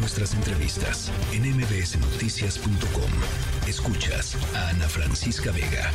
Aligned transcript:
nuestras 0.00 0.34
entrevistas 0.34 1.12
en 1.32 1.42
mbsnoticias.com. 1.42 3.10
Escuchas 3.68 4.34
a 4.56 4.70
Ana 4.70 4.88
Francisca 4.88 5.52
Vega. 5.52 5.90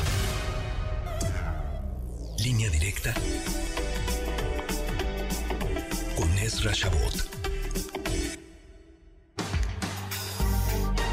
Línea 2.44 2.70
directa 2.70 3.14
con 6.16 6.30
Ezra 6.38 6.72
Shabot. 6.74 7.16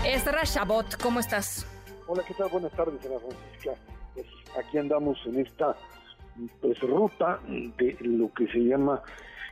Ezra 0.04 0.44
Shabot, 0.44 1.02
¿cómo 1.02 1.20
estás? 1.20 1.66
Hola, 2.06 2.22
¿qué 2.28 2.34
tal? 2.34 2.50
Buenas 2.50 2.72
tardes, 2.72 3.00
Ana 3.06 3.18
Francisca. 3.20 3.72
Pues 4.14 4.26
aquí 4.58 4.76
andamos 4.76 5.18
en 5.24 5.40
esta 5.40 5.74
pues, 6.60 6.78
ruta 6.80 7.40
de 7.48 7.96
lo 8.00 8.30
que 8.34 8.46
se 8.48 8.58
llama 8.58 9.02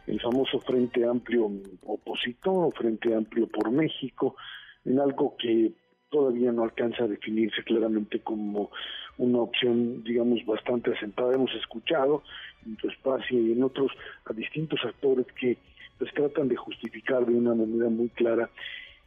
el 0.06 0.20
famoso 0.20 0.60
Frente 0.60 1.04
Amplio 1.04 1.50
opositor 1.84 2.72
Frente 2.74 3.14
Amplio 3.14 3.46
por 3.46 3.70
México, 3.70 4.36
en 4.84 4.98
algo 4.98 5.36
que 5.36 5.72
todavía 6.10 6.52
no 6.52 6.64
alcanza 6.64 7.04
a 7.04 7.08
definirse 7.08 7.62
claramente 7.62 8.20
como 8.20 8.70
una 9.18 9.38
opción, 9.38 10.02
digamos, 10.02 10.44
bastante 10.44 10.92
asentada. 10.92 11.34
Hemos 11.34 11.54
escuchado 11.54 12.22
en 12.66 12.76
tu 12.76 12.88
espacio 12.88 13.38
y 13.38 13.52
en 13.52 13.62
otros 13.62 13.92
a 14.24 14.32
distintos 14.32 14.80
actores 14.84 15.26
que 15.38 15.56
pues 15.98 16.12
tratan 16.14 16.48
de 16.48 16.56
justificar 16.56 17.26
de 17.26 17.34
una 17.34 17.54
manera 17.54 17.88
muy 17.90 18.08
clara 18.08 18.50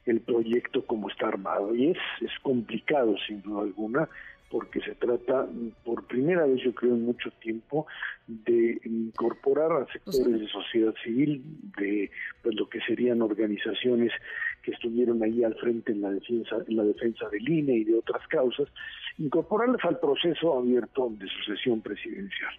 el 0.06 0.22
proyecto 0.22 0.86
como 0.86 1.10
está 1.10 1.28
armado. 1.28 1.74
Y 1.76 1.92
es, 1.92 1.98
es 2.22 2.32
complicado, 2.42 3.16
sin 3.28 3.42
duda 3.42 3.64
alguna, 3.64 4.08
porque 4.54 4.82
se 4.82 4.94
trata 4.94 5.48
por 5.84 6.06
primera 6.06 6.46
vez, 6.46 6.62
yo 6.64 6.76
creo, 6.76 6.94
en 6.94 7.06
mucho 7.06 7.32
tiempo, 7.42 7.88
de 8.28 8.80
incorporar 8.86 9.72
a 9.72 9.92
sectores 9.92 10.42
de 10.42 10.48
sociedad 10.48 10.94
civil, 11.04 11.44
de 11.76 12.12
pues, 12.44 12.54
lo 12.54 12.70
que 12.70 12.80
serían 12.82 13.24
organizaciones 13.24 14.12
que 14.62 14.70
estuvieron 14.70 15.24
ahí 15.24 15.44
al 15.44 15.56
frente 15.56 15.92
en 15.92 16.02
la 16.02 16.12
defensa, 16.12 16.58
en 16.68 16.78
la 16.78 16.84
defensa 16.84 17.28
del 17.30 17.50
INE 17.50 17.74
y 17.78 17.84
de 17.84 17.96
otras 17.96 18.28
causas, 18.28 18.68
incorporarlas 19.18 19.84
al 19.86 20.00
proceso 20.00 20.56
abierto 20.56 21.12
de 21.18 21.28
sucesión 21.30 21.82
presidencial. 21.82 22.54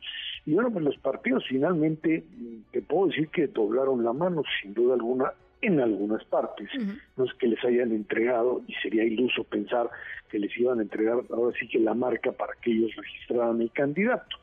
Y 0.46 0.54
bueno, 0.54 0.72
pues 0.72 0.84
los 0.84 0.98
partidos 0.98 1.44
finalmente, 1.48 2.24
te 2.72 2.82
puedo 2.82 3.06
decir 3.06 3.28
que 3.28 3.46
doblaron 3.46 4.02
la 4.02 4.12
mano, 4.12 4.42
sin 4.60 4.74
duda 4.74 4.94
alguna, 4.94 5.32
en 5.66 5.80
algunas 5.80 6.24
partes. 6.24 6.68
No 7.16 7.24
es 7.24 7.34
que 7.34 7.46
les 7.46 7.62
hayan 7.64 7.92
entregado, 7.92 8.62
y 8.66 8.74
sería 8.74 9.04
iluso 9.04 9.44
pensar 9.44 9.90
que 10.30 10.38
les 10.38 10.56
iban 10.58 10.78
a 10.78 10.82
entregar 10.82 11.20
ahora 11.30 11.56
sí 11.58 11.68
que 11.68 11.78
la 11.78 11.94
marca 11.94 12.32
para 12.32 12.54
que 12.60 12.72
ellos 12.72 12.94
registraran 12.96 13.60
el 13.60 13.70
candidato. 13.72 14.36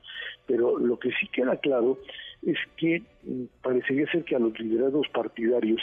Pero 0.48 0.78
lo 0.78 0.98
que 1.00 1.12
sí 1.12 1.28
queda 1.28 1.58
claro 1.58 2.00
es 2.46 2.58
que 2.78 3.04
mm, 3.24 3.44
parecería 3.62 4.10
ser 4.12 4.24
que 4.24 4.36
a 4.36 4.40
los 4.40 4.60
liderados 4.60 5.08
partidarios 5.14 5.82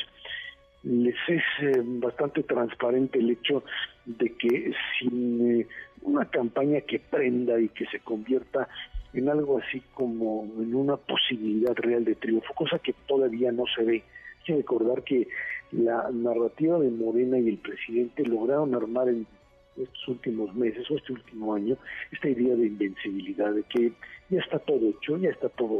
les 0.82 1.16
es 1.28 1.42
eh, 1.60 1.82
bastante 1.84 2.42
transparente 2.42 3.18
el 3.18 3.30
hecho 3.30 3.64
de 4.06 4.32
que 4.36 4.72
sin 4.98 5.60
eh, 5.60 5.66
una 6.02 6.24
campaña 6.26 6.80
que 6.82 6.98
prenda 6.98 7.60
y 7.60 7.68
que 7.68 7.86
se 7.86 8.00
convierta 8.00 8.68
en 9.12 9.28
algo 9.28 9.58
así 9.58 9.82
como 9.94 10.44
en 10.58 10.74
una 10.74 10.96
posibilidad 10.96 11.74
real 11.76 12.04
de 12.04 12.14
triunfo, 12.14 12.54
cosa 12.54 12.78
que 12.78 12.94
todavía 13.06 13.50
no 13.52 13.64
se 13.74 13.82
ve, 13.82 14.04
que 14.48 14.56
recordar 14.56 15.04
que 15.04 15.28
la 15.72 16.10
narrativa 16.10 16.78
de 16.78 16.90
Morena 16.90 17.38
y 17.38 17.48
el 17.48 17.58
presidente 17.58 18.24
lograron 18.24 18.74
armar 18.74 19.08
en 19.08 19.26
estos 19.76 20.08
últimos 20.08 20.54
meses 20.54 20.90
o 20.90 20.96
este 20.96 21.12
último 21.12 21.54
año 21.54 21.76
esta 22.10 22.28
idea 22.28 22.56
de 22.56 22.66
invencibilidad, 22.66 23.52
de 23.52 23.62
que 23.64 23.92
ya 24.30 24.40
está 24.40 24.58
todo 24.58 24.88
hecho, 24.88 25.18
ya 25.18 25.30
está 25.30 25.48
todo... 25.50 25.78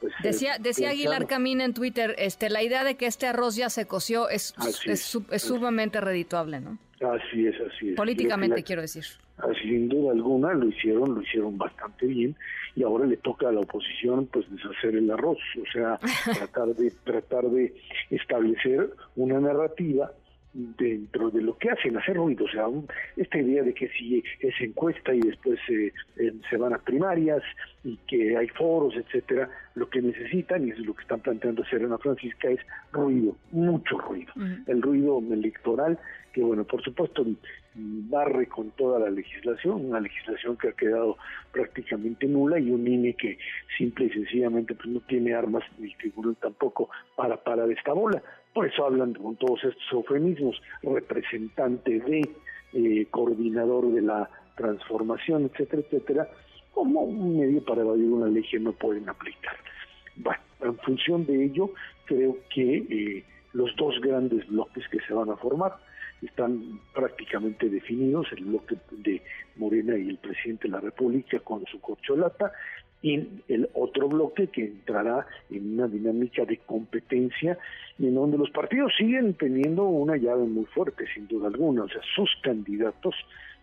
Pues, 0.00 0.12
decía 0.20 0.56
eh, 0.56 0.58
decía 0.60 0.90
Aguilar 0.90 1.28
Camina 1.28 1.64
en 1.64 1.74
Twitter, 1.74 2.16
este, 2.18 2.50
la 2.50 2.60
idea 2.60 2.82
de 2.82 2.96
que 2.96 3.06
este 3.06 3.28
arroz 3.28 3.54
ya 3.54 3.70
se 3.70 3.86
coció 3.86 4.28
es, 4.28 4.52
es, 4.84 5.16
es, 5.30 5.42
sumamente 5.42 6.00
redituable, 6.00 6.60
¿no? 6.60 6.78
Así 7.02 7.46
es, 7.46 7.54
así 7.60 7.90
es. 7.90 7.96
Políticamente 7.96 8.62
quiero 8.62 8.82
decir. 8.82 9.04
Así, 9.38 9.60
sin 9.62 9.88
duda 9.88 10.12
alguna 10.12 10.54
lo 10.54 10.66
hicieron, 10.68 11.14
lo 11.14 11.22
hicieron 11.22 11.58
bastante 11.58 12.06
bien 12.06 12.36
y 12.74 12.82
ahora 12.82 13.06
le 13.06 13.16
toca 13.16 13.48
a 13.48 13.52
la 13.52 13.60
oposición 13.60 14.26
pues 14.26 14.46
deshacer 14.50 14.96
el 14.96 15.10
arroz, 15.10 15.38
o 15.60 15.72
sea, 15.72 15.98
tratar 16.38 16.68
de 16.74 16.90
tratar 17.04 17.44
de 17.44 17.74
establecer 18.10 18.90
una 19.16 19.40
narrativa 19.40 20.12
dentro 20.54 21.30
de 21.30 21.40
lo 21.40 21.56
que 21.56 21.70
hacen, 21.70 21.96
hacer 21.96 22.16
ruido, 22.16 22.44
o 22.44 22.48
sea, 22.48 22.66
esta 23.16 23.38
idea 23.38 23.62
de 23.62 23.72
que 23.72 23.88
si 23.88 24.22
es 24.40 24.54
encuesta 24.60 25.14
y 25.14 25.20
después 25.20 25.58
se, 25.66 25.86
eh, 26.16 26.32
se 26.48 26.56
van 26.56 26.74
a 26.74 26.78
primarias 26.78 27.42
y 27.84 27.96
que 28.06 28.36
hay 28.36 28.48
foros, 28.48 28.94
etcétera, 28.96 29.48
lo 29.74 29.88
que 29.88 30.02
necesitan, 30.02 30.66
y 30.66 30.70
es 30.70 30.78
lo 30.80 30.94
que 30.94 31.02
están 31.02 31.20
planteando 31.20 31.64
Serena 31.64 31.96
Francisca, 31.98 32.50
es 32.50 32.60
ruido, 32.92 33.36
mucho 33.50 33.98
ruido. 33.98 34.32
El 34.66 34.82
ruido 34.82 35.22
electoral, 35.30 35.98
que 36.32 36.42
bueno, 36.42 36.64
por 36.64 36.82
supuesto 36.82 37.24
barre 37.74 38.46
con 38.46 38.70
toda 38.72 38.98
la 38.98 39.10
legislación, 39.10 39.86
una 39.86 40.00
legislación 40.00 40.56
que 40.56 40.68
ha 40.68 40.72
quedado 40.72 41.16
prácticamente 41.52 42.26
nula 42.26 42.58
y 42.58 42.70
un 42.70 42.86
INE 42.86 43.14
que 43.14 43.38
simple 43.78 44.06
y 44.06 44.10
sencillamente 44.10 44.74
pues 44.74 44.88
no 44.88 45.00
tiene 45.00 45.34
armas 45.34 45.64
ni 45.78 45.92
figuras 45.94 46.36
tampoco 46.40 46.90
para 47.16 47.42
parar 47.42 47.70
esta 47.70 47.92
bola. 47.92 48.22
Por 48.52 48.66
eso 48.66 48.84
hablan 48.84 49.14
con 49.14 49.36
todos 49.36 49.64
estos 49.64 49.82
eufemismos, 49.92 50.60
representante 50.82 52.00
de, 52.00 52.28
eh, 52.74 53.06
coordinador 53.10 53.92
de 53.92 54.02
la 54.02 54.28
transformación, 54.56 55.50
etcétera, 55.52 55.82
etcétera, 55.82 56.28
como 56.72 57.00
un 57.02 57.38
medio 57.38 57.64
para 57.64 57.82
evadir 57.82 58.08
una 58.08 58.26
ley 58.26 58.42
que 58.42 58.58
no 58.58 58.72
pueden 58.72 59.08
aplicar. 59.08 59.56
Bueno, 60.16 60.40
en 60.60 60.76
función 60.78 61.24
de 61.26 61.44
ello, 61.44 61.70
creo 62.04 62.36
que 62.54 62.76
eh, 62.76 63.24
los 63.52 63.74
dos 63.76 64.00
grandes 64.00 64.46
bloques 64.48 64.86
que 64.88 65.00
se 65.00 65.14
van 65.14 65.30
a 65.30 65.36
formar 65.36 65.76
están 66.22 66.80
prácticamente 66.94 67.68
definidos, 67.68 68.26
el 68.32 68.44
bloque 68.44 68.76
de 68.90 69.22
Morena 69.56 69.96
y 69.96 70.08
el 70.08 70.18
presidente 70.18 70.68
de 70.68 70.74
la 70.74 70.80
República 70.80 71.40
con 71.40 71.64
su 71.66 71.80
corcholata, 71.80 72.52
y 73.02 73.28
el 73.48 73.68
otro 73.74 74.08
bloque 74.08 74.46
que 74.46 74.64
entrará 74.64 75.26
en 75.50 75.74
una 75.74 75.88
dinámica 75.88 76.44
de 76.44 76.58
competencia 76.58 77.58
en 77.98 78.14
donde 78.14 78.38
los 78.38 78.50
partidos 78.50 78.92
siguen 78.96 79.34
teniendo 79.34 79.84
una 79.84 80.16
llave 80.16 80.44
muy 80.44 80.64
fuerte, 80.66 81.04
sin 81.12 81.26
duda 81.26 81.48
alguna, 81.48 81.84
o 81.84 81.88
sea, 81.88 82.00
sus 82.14 82.30
candidatos, 82.42 83.14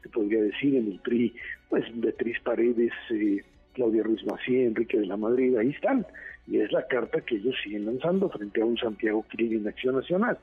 te 0.03 0.09
podría 0.09 0.41
decir, 0.41 0.75
en 0.75 0.91
el 0.91 0.99
PRI, 0.99 1.33
pues 1.69 1.85
Beatriz 1.95 2.39
Paredes, 2.41 2.93
eh, 3.11 3.43
Claudia 3.73 4.03
Ruiz 4.03 4.23
Macía, 4.25 4.65
Enrique 4.65 4.99
de 4.99 5.05
la 5.05 5.17
Madrid, 5.17 5.55
ahí 5.57 5.69
están, 5.69 6.05
y 6.47 6.59
es 6.59 6.71
la 6.71 6.85
carta 6.87 7.21
que 7.21 7.35
ellos 7.35 7.55
siguen 7.63 7.85
lanzando 7.85 8.29
frente 8.29 8.61
a 8.61 8.65
un 8.65 8.77
Santiago 8.77 9.25
Krill 9.29 9.53
en 9.53 9.67
Acción 9.67 9.95
Nacional 9.95 10.37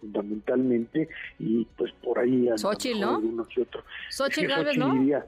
fundamentalmente 0.00 1.08
y 1.38 1.64
pues 1.76 1.92
por 2.02 2.18
ahí 2.18 2.48
Xochitl, 2.56 3.00
¿no? 3.00 3.18
uno 3.20 3.46
que 3.46 3.62
otro. 3.62 3.84
Xochitl, 4.10 4.76
¿no? 4.76 5.22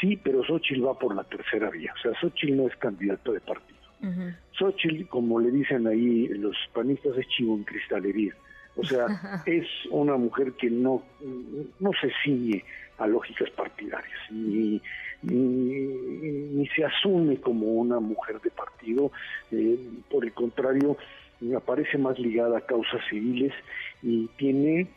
Sí, 0.00 0.18
pero 0.22 0.44
Xochitl 0.44 0.86
va 0.86 0.98
por 0.98 1.14
la 1.14 1.24
tercera 1.24 1.70
vía, 1.70 1.92
o 1.96 2.02
sea, 2.02 2.12
Xochitl 2.20 2.56
no 2.56 2.68
es 2.68 2.76
candidato 2.76 3.32
de 3.32 3.40
partido. 3.40 3.76
Uh 4.02 4.30
Xochitl, 4.58 5.06
como 5.08 5.38
le 5.40 5.50
dicen 5.50 5.86
ahí 5.86 6.28
los 6.28 6.56
panistas, 6.72 7.16
es 7.18 7.28
chivo 7.28 7.54
en 7.54 7.64
cristalería. 7.64 8.34
O 8.76 8.84
sea, 8.84 9.06
es 9.46 9.66
una 9.90 10.16
mujer 10.16 10.52
que 10.52 10.70
no, 10.70 11.02
no 11.80 11.90
se 12.00 12.10
ciñe 12.22 12.64
a 12.98 13.06
lógicas 13.06 13.50
partidarias, 13.50 14.18
ni, 14.30 14.80
ni, 15.22 16.66
se 16.68 16.84
asume 16.84 17.36
como 17.38 17.66
una 17.66 18.00
mujer 18.00 18.40
de 18.40 18.50
partido, 18.50 19.12
eh, 19.52 19.78
por 20.10 20.24
el 20.24 20.32
contrario, 20.32 20.96
me 21.40 21.60
parece 21.60 21.98
más 21.98 22.18
ligada 22.18 22.58
a 22.58 22.62
causas 22.62 23.02
civiles 23.10 23.52
y 24.02 24.28
tiene 24.38 24.88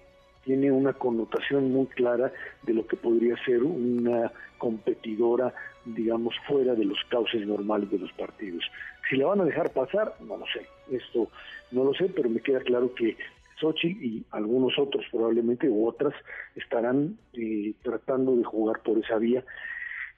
tiene 0.43 0.71
una 0.71 0.93
connotación 0.93 1.71
muy 1.71 1.87
clara 1.87 2.31
de 2.63 2.73
lo 2.73 2.87
que 2.87 2.97
podría 2.97 3.35
ser 3.45 3.63
una 3.63 4.31
competidora, 4.57 5.53
digamos, 5.85 6.35
fuera 6.47 6.75
de 6.75 6.85
los 6.85 6.97
cauces 7.09 7.45
normales 7.45 7.89
de 7.91 7.99
los 7.99 8.11
partidos. 8.13 8.63
Si 9.09 9.15
la 9.15 9.27
van 9.27 9.41
a 9.41 9.45
dejar 9.45 9.71
pasar, 9.71 10.13
no 10.21 10.37
lo 10.37 10.45
sé. 10.47 10.65
Esto 10.91 11.29
no 11.71 11.83
lo 11.83 11.93
sé, 11.93 12.05
pero 12.15 12.29
me 12.29 12.41
queda 12.41 12.59
claro 12.61 12.93
que 12.93 13.17
Xochitl 13.59 14.03
y 14.03 14.25
algunos 14.31 14.77
otros 14.77 15.05
probablemente, 15.11 15.67
u 15.69 15.87
otras, 15.87 16.13
estarán 16.55 17.17
eh, 17.33 17.73
tratando 17.83 18.35
de 18.35 18.43
jugar 18.43 18.81
por 18.81 18.97
esa 18.97 19.17
vía 19.17 19.43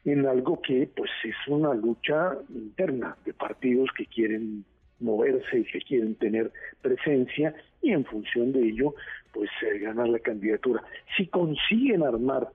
en 0.06 0.26
algo 0.26 0.62
que 0.62 0.90
pues 0.96 1.12
es 1.24 1.36
una 1.48 1.74
lucha 1.74 2.38
interna 2.50 3.16
de 3.26 3.34
partidos 3.34 3.90
que 3.96 4.06
quieren 4.08 4.66
moverse 5.02 5.60
y 5.60 5.64
que 5.66 5.82
quieren 5.82 6.16
tener 6.16 6.52
presencia 6.82 7.54
y 7.82 7.92
en 7.92 8.06
función 8.06 8.52
de 8.52 8.62
ello, 8.62 8.94
pues 9.34 9.50
eh, 9.62 9.80
ganar 9.80 10.08
la 10.10 10.20
candidatura. 10.20 10.84
Si 11.18 11.28
consiguen 11.28 12.04
armar, 12.04 12.50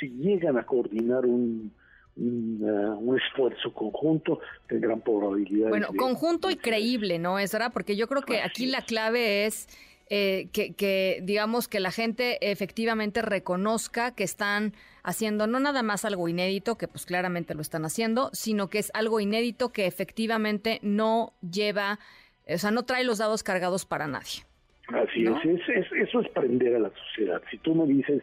si 0.00 0.08
llegan 0.08 0.58
a 0.58 0.64
coordinar 0.64 1.26
un, 1.26 1.72
un, 2.16 3.20
esfuerzo 3.22 3.72
conjunto, 3.72 4.40
tendrán 4.68 5.00
probabilidad. 5.00 5.68
Bueno, 5.68 5.88
conjunto 5.96 6.50
y 6.50 6.56
creíble, 6.56 7.18
¿no, 7.18 7.38
Esra? 7.38 7.70
Porque 7.70 7.96
yo 7.96 8.08
creo 8.08 8.22
que 8.22 8.40
aquí 8.40 8.66
la 8.66 8.82
clave 8.82 9.46
es 9.46 9.68
eh, 10.10 10.48
que, 10.52 11.20
digamos, 11.22 11.66
que 11.66 11.80
la 11.80 11.90
gente 11.90 12.50
efectivamente 12.50 13.22
reconozca 13.22 14.14
que 14.14 14.24
están 14.24 14.74
haciendo 15.02 15.46
no 15.46 15.60
nada 15.60 15.82
más 15.82 16.04
algo 16.04 16.28
inédito, 16.28 16.76
que 16.76 16.88
pues 16.88 17.06
claramente 17.06 17.54
lo 17.54 17.62
están 17.62 17.84
haciendo, 17.84 18.30
sino 18.32 18.68
que 18.68 18.78
es 18.78 18.90
algo 18.94 19.20
inédito 19.20 19.72
que 19.72 19.86
efectivamente 19.86 20.78
no 20.82 21.32
lleva, 21.40 21.98
o 22.46 22.58
sea, 22.58 22.70
no 22.70 22.84
trae 22.84 23.04
los 23.04 23.18
dados 23.18 23.42
cargados 23.42 23.86
para 23.86 24.06
nadie. 24.06 24.44
Así 24.88 25.24
es, 25.24 25.90
eso 25.92 26.20
es 26.20 26.28
prender 26.28 26.76
a 26.76 26.78
la 26.78 26.90
sociedad. 26.90 27.42
Si 27.50 27.56
tú 27.58 27.74
me 27.74 27.86
dices 27.86 28.22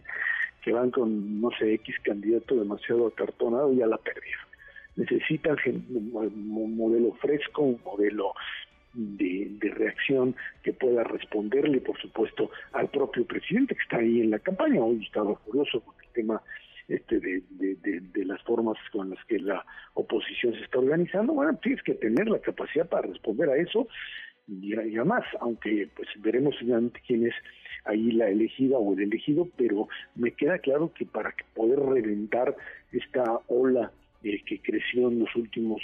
que 0.64 0.72
van 0.72 0.92
con, 0.92 1.42
no 1.42 1.50
sé, 1.58 1.74
X 1.74 1.96
candidato 2.04 2.56
demasiado 2.56 3.08
acartonado, 3.08 3.74
ya 3.74 3.88
la 3.88 3.98
perdieron. 3.98 4.46
Necesitan 4.96 5.58
un 5.66 6.76
modelo 6.76 7.14
fresco, 7.14 7.64
un 7.64 7.82
modelo 7.84 8.34
de, 8.94 9.58
reacción 9.74 10.36
que 10.64 10.74
pueda 10.74 11.04
responderle, 11.04 11.82
por 11.82 12.00
supuesto, 12.00 12.52
al 12.74 12.90
propio 12.90 13.26
presidente 13.26 13.76
que 13.76 13.82
está 13.82 13.98
ahí 13.98 14.22
en 14.22 14.32
la 14.32 14.40
campaña. 14.40 14.82
Hoy 14.82 15.04
estaba 15.06 15.36
curioso 15.36 15.82
con 15.82 15.96
el 16.04 16.10
tema 16.12 16.42
este 16.88 17.20
de, 17.20 17.42
de, 17.52 18.26
las 18.26 18.42
formas 18.44 18.78
con 18.92 19.12
las 19.12 19.24
que 19.26 19.40
la 19.40 19.66
oposición 19.94 20.54
se 20.54 20.62
está 20.62 20.80
organizando. 20.80 21.34
Bueno, 21.34 21.58
tienes 21.62 21.82
que 21.84 21.94
tener 21.94 22.28
la 22.28 22.40
capacidad 22.40 22.88
para 22.88 23.08
responder 23.08 23.50
a 23.50 23.58
eso 23.58 23.88
y, 24.48 24.74
y 24.74 24.96
además, 24.96 25.24
aunque 25.40 25.88
pues 25.96 26.10
veremos 26.18 26.56
finalmente 26.60 27.00
quién 27.08 27.28
es 27.28 27.36
ahí 27.86 28.12
la 28.12 28.30
elegida 28.30 28.78
o 28.78 28.94
el 28.94 29.02
elegido, 29.02 29.48
pero 29.58 29.88
me 30.16 30.32
queda 30.32 30.60
claro 30.60 30.94
que 30.94 31.06
para 31.06 31.34
poder 31.56 31.80
reventar 31.80 32.56
esta 32.92 33.40
ola 33.48 33.92
eh, 34.24 34.42
que 34.46 34.60
creció 34.60 35.08
en 35.10 35.20
los 35.20 35.36
últimos 35.36 35.82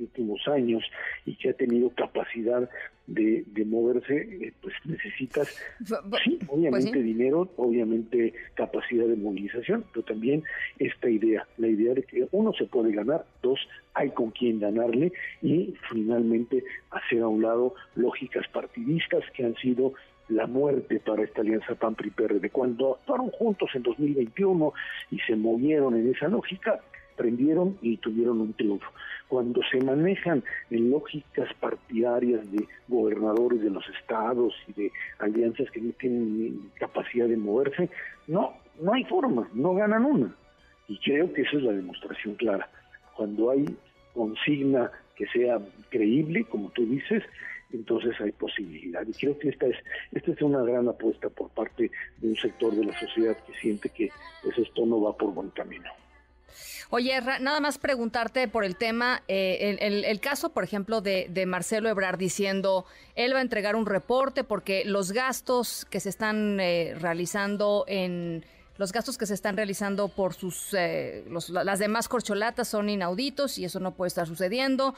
últimos 0.00 0.40
años 0.48 0.82
y 1.26 1.36
que 1.36 1.50
ha 1.50 1.52
tenido 1.52 1.90
capacidad 1.90 2.68
de, 3.06 3.44
moverse, 3.66 4.16
eh, 4.16 4.52
pues 4.62 4.74
necesitas, 4.84 5.48
sí, 6.24 6.38
pues 6.38 6.48
obviamente 6.48 7.02
dinero, 7.02 7.50
obviamente 7.56 8.32
capacidad 8.54 9.06
de 9.06 9.16
movilización, 9.16 9.84
pero 9.92 10.04
también 10.04 10.44
esta 10.78 11.10
idea, 11.10 11.46
la 11.58 11.68
idea 11.68 11.94
de 11.94 12.04
que 12.04 12.28
uno 12.30 12.52
se 12.52 12.66
puede 12.66 12.92
ganar, 12.92 13.24
dos, 13.42 13.58
hay 13.94 14.10
con 14.10 14.30
quién 14.30 14.60
ganarle 14.60 15.12
y 15.42 15.74
finalmente 15.90 16.64
hacer 16.90 17.22
a 17.22 17.28
un 17.28 17.42
lado 17.42 17.74
lógicas 17.96 18.46
partidistas 18.48 19.24
que 19.34 19.44
han 19.44 19.56
sido 19.56 19.94
la 20.28 20.46
muerte 20.46 21.00
para 21.00 21.24
esta 21.24 21.40
alianza 21.40 21.74
PAN-PRI-PRD. 21.74 22.50
Cuando 22.50 22.96
actuaron 22.96 23.30
juntos 23.30 23.70
en 23.74 23.82
2021 23.82 24.72
y 25.10 25.18
se 25.20 25.36
movieron 25.36 25.96
en 25.96 26.14
esa 26.14 26.28
lógica, 26.28 26.80
prendieron 27.20 27.76
y 27.82 27.98
tuvieron 27.98 28.40
un 28.40 28.54
triunfo. 28.54 28.90
Cuando 29.28 29.60
se 29.70 29.78
manejan 29.84 30.42
en 30.70 30.90
lógicas 30.90 31.52
partidarias 31.60 32.50
de 32.50 32.66
gobernadores 32.88 33.60
de 33.60 33.68
los 33.68 33.84
estados 33.90 34.54
y 34.68 34.72
de 34.72 34.92
alianzas 35.18 35.70
que 35.70 35.82
no 35.82 35.92
tienen 35.92 36.70
capacidad 36.78 37.28
de 37.28 37.36
moverse, 37.36 37.90
no, 38.26 38.54
no 38.80 38.94
hay 38.94 39.04
forma, 39.04 39.50
no 39.52 39.74
ganan 39.74 40.06
una. 40.06 40.34
Y 40.88 40.98
creo 41.00 41.30
que 41.30 41.42
esa 41.42 41.58
es 41.58 41.62
la 41.62 41.72
demostración 41.72 42.36
clara. 42.36 42.70
Cuando 43.14 43.50
hay 43.50 43.66
consigna 44.14 44.90
que 45.14 45.26
sea 45.26 45.60
creíble, 45.90 46.44
como 46.44 46.70
tú 46.70 46.86
dices, 46.86 47.22
entonces 47.70 48.18
hay 48.18 48.32
posibilidad. 48.32 49.06
Y 49.06 49.12
creo 49.12 49.38
que 49.38 49.50
esta 49.50 49.66
es, 49.66 49.76
esta 50.12 50.32
es 50.32 50.40
una 50.40 50.62
gran 50.62 50.88
apuesta 50.88 51.28
por 51.28 51.50
parte 51.50 51.90
de 52.16 52.28
un 52.28 52.36
sector 52.36 52.74
de 52.74 52.86
la 52.86 52.98
sociedad 52.98 53.36
que 53.46 53.52
siente 53.60 53.90
que 53.90 54.08
pues, 54.42 54.56
esto 54.56 54.86
no 54.86 55.02
va 55.02 55.14
por 55.14 55.34
buen 55.34 55.50
camino. 55.50 55.90
Oye, 56.92 57.20
nada 57.40 57.60
más 57.60 57.78
preguntarte 57.78 58.48
por 58.48 58.64
el 58.64 58.74
tema, 58.74 59.22
eh, 59.28 59.76
el, 59.78 60.20
caso, 60.20 60.50
por 60.50 60.64
ejemplo, 60.64 61.00
de, 61.00 61.44
Marcelo 61.46 61.88
Ebrard 61.88 62.18
diciendo, 62.18 62.84
él 63.14 63.32
va 63.32 63.38
a 63.38 63.42
entregar 63.42 63.76
un 63.76 63.86
reporte 63.86 64.42
porque 64.42 64.84
los 64.84 65.12
gastos 65.12 65.86
que 65.88 66.00
se 66.00 66.08
están 66.08 66.58
eh, 66.58 66.96
realizando 66.98 67.84
en 67.86 68.44
los 68.76 68.92
gastos 68.92 69.18
que 69.18 69.26
se 69.26 69.34
están 69.34 69.58
realizando 69.58 70.08
por 70.08 70.32
sus 70.32 70.72
eh, 70.72 71.22
las 71.50 71.78
demás 71.78 72.08
corcholatas 72.08 72.66
son 72.66 72.88
inauditos 72.88 73.58
y 73.58 73.66
eso 73.66 73.78
no 73.78 73.92
puede 73.92 74.08
estar 74.08 74.26
sucediendo. 74.26 74.94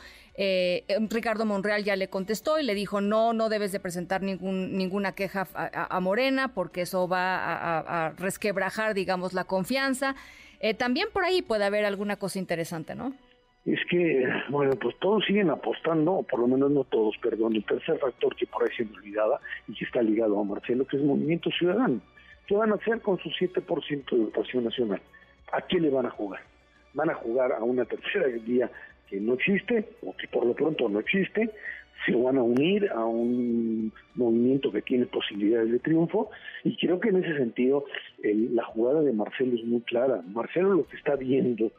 Ricardo 1.11 1.45
Monreal 1.45 1.83
ya 1.83 1.97
le 1.97 2.09
contestó 2.09 2.61
y 2.61 2.63
le 2.63 2.77
dijo 2.77 3.01
no, 3.01 3.33
no 3.33 3.49
debes 3.49 3.73
de 3.73 3.81
presentar 3.81 4.23
ningún, 4.23 4.79
ninguna 4.79 5.17
queja 5.17 5.49
a, 5.53 5.99
Morena 5.99 6.55
porque 6.55 6.83
eso 6.83 7.09
va 7.09 7.39
a, 7.39 8.07
a 8.07 8.11
resquebrajar, 8.11 8.95
digamos, 8.95 9.33
la 9.33 9.45
confianza. 9.45 10.15
Eh, 10.62 10.75
también 10.75 11.09
por 11.12 11.25
ahí 11.25 11.43
puede 11.43 11.64
haber 11.64 11.85
alguna 11.85 12.17
cosa 12.17 12.38
interesante, 12.38 12.94
¿no? 12.94 13.12
Es 13.64 13.81
que, 13.91 14.26
bueno, 14.49 14.73
pues 14.81 14.97
todos 15.00 15.25
siguen 15.25 15.50
apostando, 15.50 16.12
o 16.12 16.23
por 16.23 16.38
lo 16.38 16.47
menos 16.47 16.70
no 16.70 16.85
todos, 16.85 17.17
perdón, 17.20 17.56
el 17.56 17.64
tercer 17.64 17.99
factor 17.99 18.35
que 18.37 18.47
por 18.47 18.62
ahí 18.62 18.70
se 18.76 18.85
me 18.85 18.97
olvidaba 18.97 19.41
y 19.69 19.75
que 19.75 19.85
está 19.85 20.00
ligado 20.03 20.41
a 20.41 20.44
Marcelo, 20.44 20.87
que 20.87 20.97
es 20.97 21.03
Movimiento 21.03 21.50
Ciudadano. 21.50 22.00
¿Qué 22.47 22.56
van 22.56 22.73
a 22.73 22.76
hacer 22.76 23.00
con 23.00 23.19
su 23.19 23.29
7% 23.29 24.11
de 24.11 24.25
votación 24.25 24.64
nacional? 24.64 25.00
¿A 25.53 25.62
qué 25.62 25.81
le 25.81 25.91
van 25.91 26.06
a 26.06 26.11
jugar? 26.11 26.43
¿Van 26.94 27.11
a 27.11 27.15
jugar 27.15 27.53
a 27.53 27.62
una 27.62 27.85
tercera 27.85 28.26
vía 28.26 28.70
que 29.12 29.20
no 29.20 29.35
existe, 29.35 29.85
o 30.00 30.17
que 30.17 30.26
por 30.26 30.47
lo 30.47 30.55
pronto 30.55 30.88
no 30.88 30.99
existe, 30.99 31.50
se 32.06 32.14
van 32.14 32.38
a 32.38 32.43
unir 32.43 32.88
a 32.91 33.05
un 33.05 33.93
movimiento 34.14 34.73
que 34.73 34.81
tiene 34.81 35.05
posibilidades 35.05 35.70
de 35.70 35.79
triunfo 35.81 36.31
y 36.64 36.75
creo 36.79 36.99
que 36.99 37.11
en 37.11 37.23
ese 37.23 37.37
sentido 37.37 37.85
la 38.23 38.64
jugada 38.64 39.03
de 39.03 39.12
Marcelo 39.12 39.55
es 39.55 39.64
muy 39.64 39.82
clara. 39.82 40.23
Marcelo 40.29 40.73
lo 40.73 40.88
que 40.88 40.97
está 40.97 41.14
viendo 41.17 41.70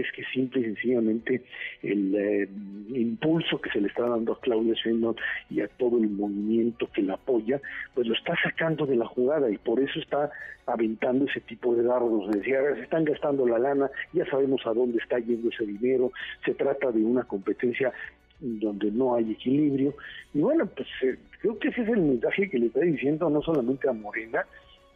es 0.00 0.10
que 0.12 0.24
simple 0.32 0.60
y 0.60 0.64
sencillamente 0.64 1.42
el 1.82 2.14
eh, 2.14 2.48
impulso 2.94 3.60
que 3.60 3.70
se 3.70 3.80
le 3.80 3.88
está 3.88 4.08
dando 4.08 4.32
a 4.32 4.40
Claudia 4.40 4.74
Sheinbaum 4.74 5.16
y 5.50 5.60
a 5.60 5.68
todo 5.68 5.98
el 5.98 6.08
movimiento 6.08 6.88
que 6.92 7.02
la 7.02 7.14
apoya, 7.14 7.60
pues 7.94 8.06
lo 8.06 8.14
está 8.14 8.34
sacando 8.42 8.86
de 8.86 8.96
la 8.96 9.06
jugada 9.06 9.50
y 9.50 9.58
por 9.58 9.80
eso 9.80 9.98
está 9.98 10.30
aventando 10.66 11.24
ese 11.26 11.40
tipo 11.40 11.74
de 11.74 11.82
dardos, 11.82 12.30
decía, 12.30 12.60
se 12.74 12.82
están 12.82 13.04
gastando 13.04 13.46
la 13.46 13.58
lana, 13.58 13.90
ya 14.12 14.24
sabemos 14.26 14.64
a 14.66 14.72
dónde 14.72 14.98
está 14.98 15.18
yendo 15.18 15.48
ese 15.48 15.66
dinero, 15.66 16.12
se 16.44 16.54
trata 16.54 16.92
de 16.92 17.02
una 17.02 17.24
competencia 17.24 17.92
donde 18.40 18.90
no 18.90 19.14
hay 19.14 19.32
equilibrio. 19.32 19.94
Y 20.34 20.40
bueno, 20.40 20.66
pues 20.66 20.88
eh, 21.02 21.16
creo 21.40 21.58
que 21.58 21.68
ese 21.68 21.82
es 21.82 21.88
el 21.88 22.00
mensaje 22.00 22.48
que 22.48 22.58
le 22.58 22.66
está 22.66 22.80
diciendo 22.80 23.30
no 23.30 23.42
solamente 23.42 23.88
a 23.88 23.92
Morena, 23.92 24.44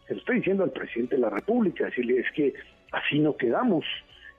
se 0.06 0.14
lo 0.14 0.20
está 0.20 0.32
diciendo 0.32 0.64
al 0.64 0.70
presidente 0.70 1.16
de 1.16 1.22
la 1.22 1.30
República, 1.30 1.86
decirle 1.86 2.20
es 2.20 2.30
que 2.32 2.54
así 2.92 3.18
no 3.18 3.36
quedamos 3.36 3.84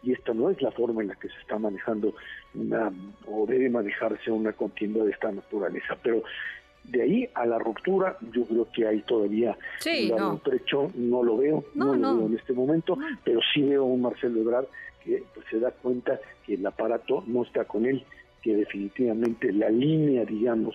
y 0.07 0.13
esta 0.13 0.33
no 0.33 0.49
es 0.49 0.61
la 0.61 0.71
forma 0.71 1.01
en 1.01 1.09
la 1.09 1.15
que 1.15 1.27
se 1.27 1.37
está 1.41 1.59
manejando 1.59 2.13
una 2.55 2.89
o 3.27 3.45
debe 3.45 3.69
manejarse 3.69 4.31
una 4.31 4.53
contienda 4.53 5.03
de 5.03 5.11
esta 5.11 5.29
naturaleza. 5.33 5.97
Pero 6.01 6.23
de 6.85 7.01
ahí 7.01 7.29
a 7.33 7.45
la 7.45 7.59
ruptura, 7.59 8.17
yo 8.31 8.45
creo 8.45 8.71
que 8.71 8.87
hay 8.87 9.01
todavía 9.01 9.57
sí, 9.79 10.09
un 10.09 10.17
no. 10.17 10.37
trecho, 10.37 10.89
no 10.95 11.23
lo 11.23 11.37
veo, 11.37 11.65
no, 11.75 11.93
lo 11.93 12.15
veo 12.15 12.27
en 12.27 12.37
este 12.37 12.53
momento, 12.53 12.97
pero 13.25 13.41
sí 13.53 13.63
veo 13.63 13.81
a 13.81 13.85
un 13.85 14.01
Marcelo 14.01 14.39
Ebrard 14.39 14.67
que 15.03 15.23
pues, 15.33 15.45
se 15.49 15.59
da 15.59 15.71
cuenta 15.71 16.21
que 16.45 16.53
el 16.53 16.65
aparato 16.65 17.25
no 17.27 17.43
está 17.43 17.65
con 17.65 17.85
él 17.85 18.05
que 18.41 18.55
definitivamente 18.55 19.51
la 19.51 19.69
línea, 19.69 20.23
digamos, 20.23 20.73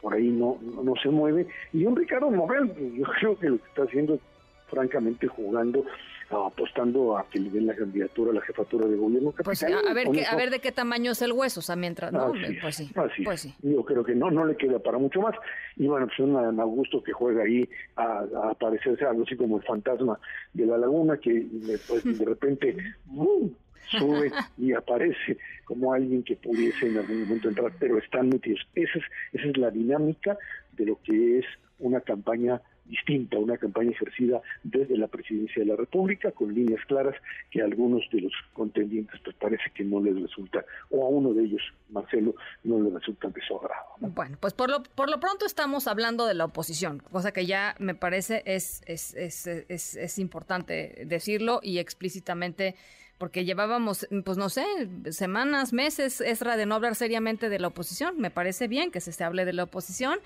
por 0.00 0.14
ahí 0.14 0.28
no, 0.28 0.58
no, 0.62 0.94
se 1.02 1.10
mueve. 1.10 1.46
Y 1.74 1.84
un 1.84 1.94
Ricardo 1.94 2.30
Morel, 2.30 2.72
yo 2.96 3.04
creo 3.04 3.38
que 3.38 3.50
lo 3.50 3.58
que 3.58 3.68
está 3.68 3.82
haciendo 3.82 4.14
es 4.14 4.20
francamente 4.68 5.26
jugando 5.26 5.84
apostando 6.32 7.16
a 7.16 7.28
que 7.28 7.38
le 7.38 7.50
den 7.50 7.66
la 7.66 7.74
candidatura 7.74 8.30
a 8.30 8.34
la 8.34 8.40
jefatura 8.40 8.86
de 8.86 8.96
gobierno. 8.96 9.34
Pues 9.44 9.62
a 9.62 9.94
ver, 9.94 10.08
a 10.28 10.36
ver 10.36 10.50
de 10.50 10.60
qué 10.60 10.72
tamaño 10.72 11.12
es 11.12 11.22
el 11.22 11.32
hueso, 11.32 11.60
o 11.60 11.62
sea, 11.62 11.76
mientras, 11.76 12.12
¿no? 12.12 12.32
pues 12.60 12.76
sí, 12.76 12.90
pues 13.24 13.40
sí. 13.40 13.54
Yo 13.62 13.84
creo 13.84 14.04
que 14.04 14.14
no, 14.14 14.30
no 14.30 14.44
le 14.44 14.56
queda 14.56 14.78
para 14.78 14.98
mucho 14.98 15.20
más. 15.20 15.34
Y 15.76 15.86
bueno, 15.86 16.06
pues 16.06 16.18
un 16.20 16.60
Augusto 16.60 17.02
que 17.02 17.12
juega 17.12 17.44
ahí 17.44 17.68
a, 17.96 18.24
a, 18.34 18.50
aparecerse 18.50 19.04
algo 19.04 19.24
así 19.24 19.36
como 19.36 19.58
el 19.58 19.62
fantasma 19.62 20.18
de 20.52 20.66
la 20.66 20.78
laguna, 20.78 21.16
que 21.18 21.46
pues, 21.88 22.18
de 22.18 22.24
repente 22.24 22.76
sube 23.90 24.32
y 24.58 24.72
aparece 24.72 25.38
como 25.64 25.92
alguien 25.92 26.22
que 26.22 26.36
pudiese 26.36 26.86
en 26.86 26.98
algún 26.98 27.22
momento 27.22 27.48
entrar, 27.48 27.72
pero 27.78 27.98
están 27.98 28.28
metidos. 28.28 28.60
Esa 28.74 28.98
es, 28.98 29.04
esa 29.32 29.48
es 29.48 29.56
la 29.56 29.70
dinámica 29.70 30.38
de 30.72 30.86
lo 30.86 30.98
que 31.02 31.38
es 31.38 31.46
una 31.78 32.00
campaña 32.00 32.60
distinta, 32.84 33.38
una 33.38 33.56
campaña 33.56 33.90
ejercida 33.90 34.40
desde 34.62 34.96
la 34.96 35.08
presidencia 35.08 35.62
de 35.62 35.66
la 35.66 35.76
República, 35.76 36.32
con 36.32 36.54
líneas 36.54 36.84
claras 36.86 37.14
que 37.50 37.62
a 37.62 37.64
algunos 37.64 38.02
de 38.12 38.22
los 38.22 38.32
contendientes 38.52 39.20
pues 39.24 39.36
parece 39.36 39.70
que 39.74 39.84
no 39.84 40.00
les 40.00 40.20
resulta, 40.20 40.64
o 40.90 41.04
a 41.04 41.08
uno 41.08 41.32
de 41.32 41.44
ellos, 41.44 41.62
Marcelo, 41.90 42.34
no 42.64 42.80
le 42.80 42.90
resulta 42.90 43.28
de 43.28 43.40
su 43.46 43.56
agrado. 43.56 43.84
Bueno, 44.00 44.36
pues 44.40 44.54
por 44.54 44.70
lo, 44.70 44.82
por 44.82 45.10
lo 45.10 45.20
pronto 45.20 45.46
estamos 45.46 45.86
hablando 45.86 46.26
de 46.26 46.34
la 46.34 46.44
oposición, 46.44 47.00
cosa 47.10 47.32
que 47.32 47.46
ya 47.46 47.74
me 47.78 47.94
parece 47.94 48.42
es, 48.46 48.82
es, 48.86 49.14
es, 49.14 49.46
es, 49.46 49.96
es 49.96 50.18
importante 50.18 51.04
decirlo 51.06 51.60
y 51.62 51.78
explícitamente 51.78 52.74
porque 53.22 53.44
llevábamos, 53.44 54.08
pues 54.24 54.36
no 54.36 54.48
sé, 54.48 54.64
semanas, 55.10 55.72
meses, 55.72 56.20
Esra, 56.20 56.56
de 56.56 56.66
no 56.66 56.74
hablar 56.74 56.96
seriamente 56.96 57.48
de 57.48 57.60
la 57.60 57.68
oposición. 57.68 58.18
Me 58.18 58.32
parece 58.32 58.66
bien 58.66 58.90
que 58.90 59.00
se, 59.00 59.22
hable 59.22 59.44
de 59.44 59.52
la 59.52 59.62
oposición. 59.62 60.18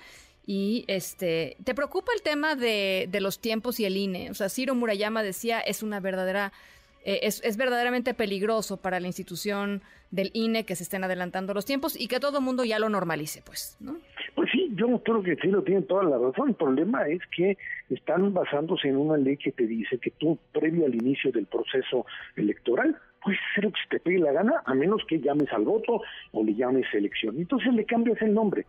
Y 0.49 0.85
este, 0.87 1.57
¿te 1.65 1.75
preocupa 1.75 2.13
el 2.15 2.21
tema 2.21 2.55
de, 2.55 3.09
los 3.19 3.39
tiempos 3.39 3.81
y 3.81 3.85
el 3.85 3.97
INE? 3.97 4.31
O 4.31 4.33
sea, 4.33 4.47
Ciro 4.47 4.75
Murayama 4.75 5.21
decía, 5.21 5.59
es 5.59 5.83
una 5.83 5.99
verdadera 5.99 6.53
eh, 7.03 7.19
es, 7.23 7.43
es, 7.43 7.57
verdaderamente 7.57 8.13
peligroso 8.13 8.77
para 8.77 8.99
la 8.99 9.07
institución 9.07 9.81
del 10.09 10.31
INE 10.33 10.65
que 10.65 10.75
se 10.75 10.83
estén 10.83 11.03
adelantando 11.03 11.53
los 11.53 11.65
tiempos 11.65 11.99
y 11.99 12.07
que 12.07 12.19
todo 12.19 12.39
el 12.39 12.43
mundo 12.45 12.63
ya 12.63 12.79
lo 12.79 12.87
normalice, 12.89 13.41
pues, 13.45 13.77
¿no? 13.81 13.97
Pues 14.35 14.49
sí, 14.51 14.71
yo 14.75 15.01
creo 15.03 15.21
que 15.21 15.35
sí 15.35 15.47
lo 15.47 15.63
tienen 15.63 15.85
toda 15.85 16.03
la 16.03 16.17
razón. 16.17 16.49
El 16.49 16.55
problema 16.55 17.07
es 17.07 17.21
que 17.35 17.57
están 17.89 18.33
basándose 18.33 18.87
en 18.87 18.97
una 18.97 19.17
ley 19.17 19.35
que 19.37 19.51
te 19.51 19.67
dice 19.67 19.97
que 19.99 20.11
tú, 20.11 20.37
previo 20.53 20.85
al 20.85 20.95
inicio 20.95 21.31
del 21.31 21.45
proceso 21.45 22.05
electoral, 22.37 22.97
puedes 23.21 23.39
hacer 23.51 23.65
lo 23.65 23.71
que 23.71 23.81
se 23.81 23.89
te 23.89 23.99
pegue 23.99 24.19
la 24.19 24.31
gana, 24.31 24.61
a 24.65 24.73
menos 24.73 25.01
que 25.07 25.19
llames 25.19 25.51
al 25.51 25.65
voto 25.65 26.01
o 26.31 26.43
le 26.43 26.55
llames 26.55 26.85
elección. 26.93 27.37
Entonces 27.37 27.73
le 27.73 27.83
cambias 27.83 28.21
el 28.21 28.33
nombre. 28.33 28.65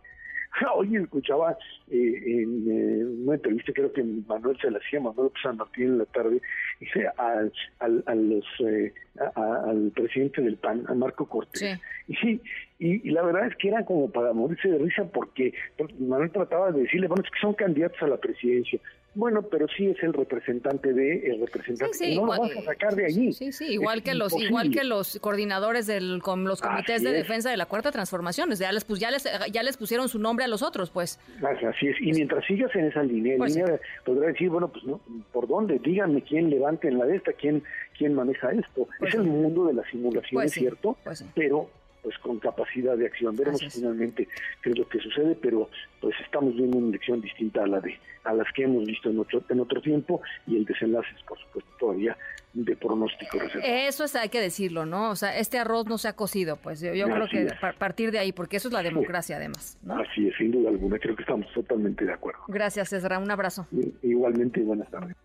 Hoy 0.75 0.95
escuchaba 0.95 1.57
eh, 1.89 2.21
en 2.25 2.65
eh, 2.67 3.05
una 3.05 3.35
entrevista, 3.35 3.71
creo 3.73 3.91
que 3.91 4.03
Manuel 4.03 4.57
se 4.59 4.71
la 4.71 4.79
hacía, 4.79 4.99
Manuel 4.99 5.31
San 5.41 5.57
Martín 5.57 5.85
en 5.85 5.97
la 5.99 6.05
tarde, 6.05 6.41
dice 6.79 7.07
al, 7.17 7.51
al, 7.79 8.03
a 8.05 8.15
los, 8.15 8.45
eh, 8.65 8.93
al 9.35 9.91
presidente 9.93 10.41
del 10.41 10.57
PAN, 10.57 10.85
a 10.87 10.93
Marco 10.93 11.27
Cortés. 11.27 11.79
Y 12.07 12.15
sí, 12.15 12.41
y, 12.79 13.09
la 13.11 13.21
verdad 13.23 13.47
es 13.47 13.55
que 13.57 13.67
era 13.67 13.85
como 13.85 14.09
para 14.09 14.33
morirse 14.33 14.69
de 14.69 14.79
risa 14.79 15.05
porque, 15.05 15.53
Manuel 15.99 16.31
trataba 16.31 16.71
de 16.71 16.81
decirle, 16.81 17.07
bueno, 17.07 17.23
es 17.23 17.31
que 17.31 17.39
son 17.39 17.53
candidatos 17.53 18.01
a 18.01 18.07
la 18.07 18.17
presidencia. 18.17 18.79
Bueno, 19.15 19.41
pero 19.41 19.67
sí 19.75 19.87
es 19.87 20.01
el 20.03 20.13
representante 20.13 20.93
de 20.93 21.31
el 21.31 21.39
representante. 21.41 22.15
no 22.15 22.25
lo 22.25 22.39
vas 22.39 22.57
a 22.57 22.61
sacar 22.61 22.95
de 22.95 23.05
allí. 23.05 23.33
Sí, 23.33 23.51
sí, 23.51 23.65
igual 23.65 24.03
que 24.03 24.13
los 24.13 24.33
igual 24.39 24.71
que 24.71 24.83
los 24.83 25.19
coordinadores 25.19 25.87
del 25.87 26.21
con 26.21 26.43
los 26.43 26.61
comités 26.61 27.01
de 27.01 27.11
defensa 27.11 27.49
de 27.49 27.57
la 27.57 27.65
cuarta 27.65 27.91
transformación, 27.91 28.53
ya 28.53 28.71
les 28.71 28.83
pues, 28.83 28.99
ya 28.99 29.11
les 29.11 29.27
ya 29.51 29.63
les 29.63 29.77
pusieron 29.77 30.09
su 30.09 30.19
nombre 30.19 30.45
a 30.45 30.47
los 30.47 30.61
otros, 30.61 30.89
pues. 30.91 31.19
Así 31.41 31.87
es. 31.87 31.95
Y 31.99 32.11
mientras 32.11 32.45
sigas 32.45 32.73
en 32.75 32.85
esa 32.85 33.03
línea, 33.03 33.37
pues 33.37 33.55
línea 33.55 33.79
podrá 34.05 34.27
decir, 34.27 34.49
bueno, 34.49 34.67
pues 34.67 34.83
no, 34.85 35.01
¿por 35.31 35.47
dónde? 35.47 35.79
Díganme 35.79 36.21
quién 36.21 36.49
levante 36.49 36.87
en 36.87 36.99
la 36.99 37.05
de 37.05 37.17
esta, 37.17 37.33
quién 37.33 37.63
quién 37.97 38.13
maneja 38.13 38.51
esto. 38.51 38.87
Pues 38.99 39.13
es 39.13 39.19
el 39.19 39.27
mundo 39.27 39.65
de 39.65 39.73
la 39.73 39.89
simulación, 39.89 40.43
es 40.43 40.53
cierto, 40.53 40.97
pero 41.35 41.69
pues 42.01 42.17
con 42.19 42.39
capacidad 42.39 42.97
de 42.97 43.05
acción. 43.05 43.35
Veremos 43.35 43.61
finalmente 43.71 44.27
qué 44.61 44.69
es 44.71 44.77
lo 44.77 44.87
que 44.87 44.99
sucede, 44.99 45.35
pero 45.35 45.69
pues 45.99 46.15
estamos 46.23 46.55
viendo 46.55 46.77
una 46.77 46.89
elección 46.89 47.21
distinta 47.21 47.63
a 47.63 47.67
la 47.67 47.79
de 47.79 47.97
a 48.25 48.33
las 48.33 48.51
que 48.53 48.63
hemos 48.63 48.85
visto 48.85 49.09
en 49.09 49.19
otro 49.19 49.41
en 49.49 49.59
otro 49.61 49.81
tiempo 49.81 50.21
y 50.45 50.57
el 50.57 50.65
desenlace 50.65 51.07
es 51.15 51.23
por 51.23 51.39
supuesto 51.39 51.71
todavía 51.79 52.17
de 52.53 52.75
pronóstico 52.75 53.37
Eso 53.63 54.03
es, 54.03 54.15
hay 54.15 54.29
que 54.29 54.41
decirlo, 54.41 54.85
¿no? 54.85 55.11
O 55.11 55.15
sea, 55.15 55.37
este 55.37 55.59
arroz 55.59 55.85
no 55.85 55.97
se 55.97 56.07
ha 56.07 56.13
cocido, 56.13 56.57
pues 56.57 56.81
yo, 56.81 56.91
creo 56.91 57.27
que 57.27 57.47
a 57.61 57.73
partir 57.73 58.11
de 58.11 58.19
ahí, 58.19 58.31
porque 58.31 58.57
eso 58.57 58.69
es 58.69 58.73
la 58.73 58.83
democracia 58.83 59.37
además. 59.37 59.77
Así 59.87 60.27
es, 60.27 60.35
sin 60.37 60.51
duda 60.51 60.69
alguna, 60.69 60.97
creo 60.97 61.15
que 61.15 61.21
estamos 61.21 61.51
totalmente 61.53 62.05
de 62.05 62.13
acuerdo. 62.13 62.41
Gracias, 62.47 62.89
César, 62.89 63.17
un 63.19 63.31
abrazo. 63.31 63.67
Igualmente, 64.01 64.61
buenas 64.61 64.89
tardes. 64.89 65.15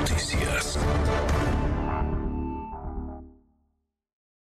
Noticias. 0.00 0.78